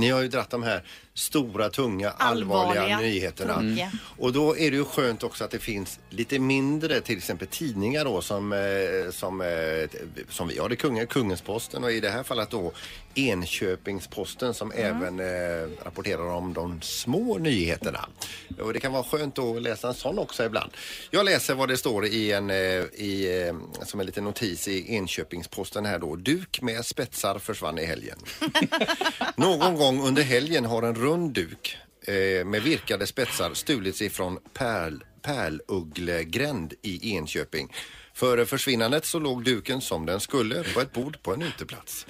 Ni 0.00 0.10
har 0.10 0.20
ju 0.22 0.28
dratt 0.28 0.50
de 0.50 0.62
här 0.62 0.82
stora, 1.14 1.70
tunga, 1.70 2.10
allvarliga, 2.10 2.80
Allvarliga, 2.80 2.98
nyheterna. 2.98 3.54
tråkiga. 3.54 3.92
Och 4.18 4.32
då 4.32 4.56
är 4.56 4.70
det 4.70 4.76
ju 4.76 4.84
skönt 4.84 5.22
också 5.22 5.44
att 5.44 5.50
det 5.50 5.58
finns 5.58 5.98
lite 6.10 6.38
mindre, 6.38 7.00
till 7.00 7.16
exempel 7.18 7.48
tidningar 7.48 8.04
då 8.04 8.20
som, 8.22 8.52
eh, 8.52 8.58
som, 9.12 9.40
eh, 9.40 9.48
som 10.28 10.48
vi 10.48 10.58
har 10.58 10.68
det 10.68 10.76
Kungen, 10.76 11.06
Kungensposten 11.06 11.84
och 11.84 11.92
i 11.92 12.00
det 12.00 12.10
här 12.10 12.22
fallet 12.22 12.50
då 12.50 12.72
Enköpingsposten 13.14 14.54
som 14.54 14.72
även 14.72 15.20
eh, 15.20 15.68
rapporterar 15.84 16.24
om 16.34 16.52
de 16.54 16.82
små 16.82 17.38
nyheterna. 17.38 18.08
Och 18.60 18.72
det 18.72 18.80
kan 18.80 18.92
vara 18.92 19.04
skönt 19.04 19.38
att 19.38 19.62
läsa 19.62 19.88
en 19.88 19.94
sån 19.94 20.18
också 20.18 20.44
ibland. 20.44 20.70
Jag 21.10 21.24
läser 21.24 21.54
vad 21.54 21.68
det 21.68 21.76
står 21.76 22.06
i 22.06 22.32
en, 22.32 22.50
eh, 22.50 22.56
i, 22.56 23.52
som 23.86 24.00
en 24.00 24.06
liten 24.06 24.24
notis 24.24 24.68
i 24.68 24.94
Enköpingsposten 24.94 25.84
här 25.86 25.98
då. 25.98 26.16
Duk 26.16 26.60
med 26.62 26.84
spetsar 26.86 27.38
försvann 27.38 27.78
i 27.78 27.84
helgen. 27.84 28.18
Någon 29.36 29.74
gång 29.76 29.89
under 29.98 30.22
helgen 30.22 30.64
har 30.64 30.82
en 30.82 30.94
rund 30.94 31.32
duk 31.32 31.78
eh, 32.06 32.44
med 32.44 32.62
virkade 32.62 33.06
spetsar 33.06 33.54
stulits 33.54 34.02
ifrån 34.02 34.38
Pärl, 34.54 35.04
Pärlugglegränd 35.22 36.74
i 36.82 37.14
Enköping. 37.14 37.72
Före 38.14 38.46
försvinnandet 38.46 39.04
så 39.04 39.18
låg 39.18 39.44
duken 39.44 39.80
som 39.80 40.06
den 40.06 40.20
skulle 40.20 40.64
på 40.74 40.80
ett 40.80 40.92
bord 40.92 41.22
på 41.22 41.34
en 41.34 41.42
uteplats. 41.42 42.06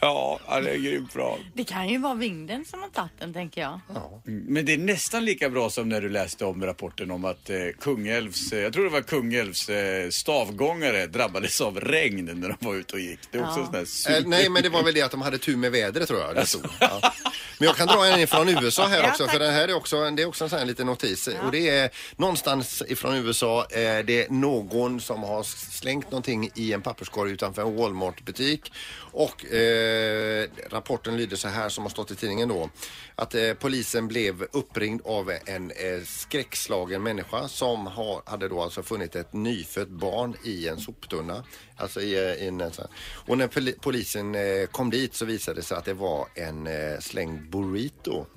Ja, 0.00 0.33
ja, 0.54 0.60
det 0.60 0.70
är 0.70 0.78
grymt 0.78 1.12
bra. 1.12 1.38
Det 1.54 1.64
kan 1.64 1.88
ju 1.88 1.98
vara 1.98 2.14
vinden 2.14 2.64
som 2.64 2.80
har 2.82 2.88
tagit 2.88 3.12
den, 3.18 3.32
tänker 3.32 3.60
jag. 3.60 3.80
Men 4.24 4.64
det 4.66 4.72
är 4.74 4.78
nästan 4.78 5.24
lika 5.24 5.50
bra 5.50 5.70
som 5.70 5.88
när 5.88 6.00
du 6.00 6.08
läste 6.08 6.44
om 6.44 6.64
rapporten 6.64 7.10
om 7.10 7.24
att 7.24 7.50
eh, 7.50 7.56
Kungälvs, 7.80 8.52
eh, 8.52 8.58
jag 8.60 8.72
tror 8.72 8.84
det 8.84 8.90
var 8.90 9.00
Kungälvs 9.02 9.68
eh, 9.68 10.08
stavgångare 10.10 11.06
drabbades 11.06 11.60
av 11.60 11.80
regn 11.80 12.24
när 12.34 12.48
de 12.48 12.66
var 12.66 12.74
ute 12.74 12.94
och 12.94 13.00
gick. 13.00 13.18
Det 13.30 13.38
är 13.38 13.42
också 13.48 13.60
Ja. 13.60 13.66
sån 13.66 13.74
här 13.74 13.84
super... 13.84 14.16
Eh, 14.20 14.22
nej, 14.26 14.48
men 14.50 14.62
det 14.62 14.68
var 14.68 14.82
väl 14.82 14.94
det 14.94 15.02
att 15.02 15.10
de 15.10 15.20
hade 15.22 15.38
tur 15.38 15.56
med 15.56 15.72
vädret 15.72 16.08
tror 16.08 16.20
jag. 16.20 16.34
Det 16.34 16.46
stod. 16.46 16.66
Ja. 16.80 17.12
Men 17.58 17.66
jag 17.66 17.76
kan 17.76 17.86
dra 17.86 18.06
en 18.06 18.26
från 18.26 18.48
USA 18.48 18.86
här 18.86 19.02
Ja, 19.02 19.10
också, 19.10 19.24
tack. 19.24 19.32
för 19.32 19.38
den 19.38 19.54
här 19.54 19.68
är 19.68 19.74
också, 19.74 20.10
det 20.10 20.22
är 20.22 20.26
också 20.26 20.44
en 20.44 20.50
sån 20.50 20.58
här 20.58 20.66
liten 20.66 20.86
notis. 20.86 21.28
Och 21.44 21.52
det 21.52 21.68
är 21.68 21.90
någonstans 22.16 22.82
ifrån 22.88 23.14
USA, 23.14 23.60
eh, 23.70 24.04
det 24.04 24.24
är 24.24 24.30
någon 24.30 25.00
som 25.00 25.22
har 25.22 25.42
slängt 25.70 26.10
någonting 26.10 26.50
i 26.54 26.72
en 26.72 26.82
papperskorg 26.82 27.32
utanför 27.32 27.62
en 27.62 27.76
Walmart-butik. 27.76 28.72
Och 28.96 29.44
eh, 29.52 30.43
rapporten 30.70 31.16
lyder 31.16 31.36
så 31.36 31.48
här 31.48 31.68
som 31.68 31.84
har 31.84 31.90
stått 31.90 32.10
i 32.10 32.14
tidningen 32.14 32.48
då. 32.48 32.70
Att 33.14 33.34
eh, 33.34 33.54
polisen 33.54 34.08
blev 34.08 34.42
uppringd 34.52 35.00
av 35.04 35.30
en 35.46 35.70
eh, 35.70 36.02
skräckslagen 36.06 37.02
människa 37.02 37.48
som 37.48 37.86
har, 37.86 38.22
hade 38.26 38.48
då 38.48 38.62
alltså 38.62 38.82
funnit 38.82 39.16
ett 39.16 39.32
nyfött 39.32 39.88
barn 39.88 40.36
i 40.44 40.68
en 40.68 40.80
soptunna. 40.80 41.44
Alltså 41.76 42.00
i, 42.00 42.14
i 42.14 42.46
en, 42.48 42.62
och 43.26 43.38
när 43.38 43.48
poli- 43.48 43.78
polisen 43.80 44.34
eh, 44.34 44.66
kom 44.70 44.90
dit 44.90 45.14
så 45.14 45.24
visade 45.24 45.60
det 45.60 45.64
sig 45.64 45.76
att 45.76 45.84
det 45.84 45.94
var 45.94 46.26
en 46.34 46.66
eh, 46.66 46.98
slängd 47.00 47.50
burrito. 47.50 48.26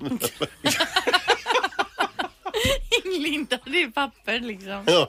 Inlindad 3.04 3.74
i 3.74 3.86
papper 3.94 4.40
liksom. 4.40 4.82
ja. 4.86 5.08